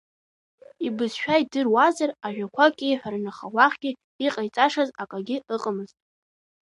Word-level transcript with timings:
Ибызшәа 0.87 1.35
идыруазар 1.41 2.09
ажәақәак 2.25 2.77
иеиҳәарын 2.81 3.25
аха 3.31 3.45
уахьгьы 3.55 3.91
иҟаиҵашаз 4.25 4.89
акагьы 5.01 5.37
ыҟамызт. 5.55 5.97